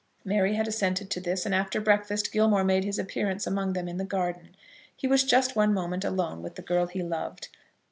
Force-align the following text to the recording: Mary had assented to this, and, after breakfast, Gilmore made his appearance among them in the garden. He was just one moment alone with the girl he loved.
Mary 0.25 0.55
had 0.55 0.67
assented 0.67 1.11
to 1.11 1.19
this, 1.19 1.45
and, 1.45 1.53
after 1.53 1.79
breakfast, 1.79 2.31
Gilmore 2.31 2.63
made 2.63 2.83
his 2.83 2.97
appearance 2.97 3.45
among 3.45 3.73
them 3.73 3.87
in 3.87 3.97
the 3.97 4.03
garden. 4.03 4.55
He 4.97 5.05
was 5.07 5.23
just 5.23 5.55
one 5.55 5.75
moment 5.75 6.03
alone 6.03 6.41
with 6.41 6.55
the 6.55 6.63
girl 6.63 6.87
he 6.87 7.03
loved. 7.03 7.49